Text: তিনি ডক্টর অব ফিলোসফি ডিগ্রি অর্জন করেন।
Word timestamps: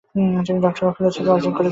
তিনি 0.45 0.59
ডক্টর 0.65 0.83
অব 0.87 0.93
ফিলোসফি 0.97 1.19
ডিগ্রি 1.19 1.31
অর্জন 1.35 1.51
করেন। 1.55 1.69